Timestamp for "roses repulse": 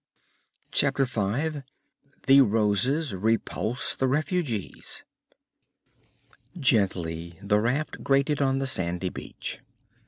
2.41-3.93